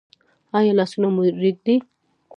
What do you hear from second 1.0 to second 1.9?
مو ریږدي؟